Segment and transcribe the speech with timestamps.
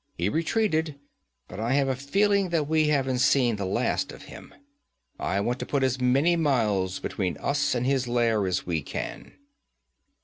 [0.17, 0.99] He retreated,
[1.47, 4.51] but I have a feeling that we haven't seen the last of him.
[5.19, 9.33] I want to put as many miles between us and his lair as we can.'